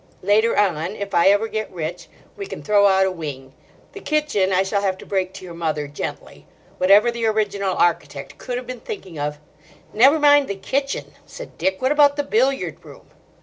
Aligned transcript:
Later 0.23 0.57
on, 0.57 0.95
if 0.95 1.13
I 1.13 1.27
ever 1.27 1.47
get 1.47 1.71
rich, 1.71 2.07
we 2.35 2.47
can 2.47 2.63
throw 2.63 2.87
out 2.87 3.05
a 3.05 3.11
wing. 3.11 3.53
The 3.93 3.99
kitchen 3.99 4.51
I 4.51 4.63
shall 4.63 4.81
have 4.81 4.97
to 4.97 5.05
break 5.05 5.31
to 5.35 5.45
your 5.45 5.53
mother 5.53 5.85
gently. 5.87 6.47
Whatever 6.79 7.11
the 7.11 7.27
original 7.27 7.75
architect 7.75 8.39
could 8.39 8.57
have 8.57 8.65
been 8.65 8.79
thinking 8.79 9.19
of—" 9.19 9.37
"Never 9.93 10.17
mind 10.17 10.47
the 10.47 10.55
kitchen," 10.55 11.13
said 11.27 11.55
Dick: 11.59 11.83
"what 11.83 11.91
about 11.91 12.15
the 12.15 12.23
billiard 12.23 12.83
room?" 12.83 13.11